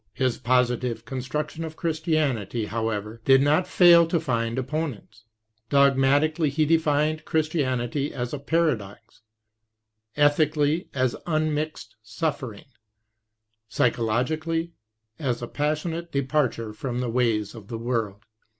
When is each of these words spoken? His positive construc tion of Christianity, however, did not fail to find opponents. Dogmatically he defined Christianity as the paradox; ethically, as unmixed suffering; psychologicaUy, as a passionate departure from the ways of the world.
His 0.13 0.39
positive 0.39 1.05
construc 1.05 1.51
tion 1.51 1.63
of 1.63 1.75
Christianity, 1.75 2.65
however, 2.65 3.21
did 3.23 3.39
not 3.39 3.67
fail 3.67 4.07
to 4.07 4.19
find 4.19 4.57
opponents. 4.57 5.25
Dogmatically 5.69 6.49
he 6.49 6.65
defined 6.65 7.23
Christianity 7.23 8.11
as 8.11 8.31
the 8.31 8.39
paradox; 8.39 9.21
ethically, 10.17 10.89
as 10.95 11.15
unmixed 11.27 11.97
suffering; 12.01 12.65
psychologicaUy, 13.69 14.71
as 15.19 15.39
a 15.43 15.47
passionate 15.47 16.11
departure 16.11 16.73
from 16.73 16.97
the 16.99 17.09
ways 17.11 17.53
of 17.53 17.67
the 17.67 17.77
world. 17.77 18.23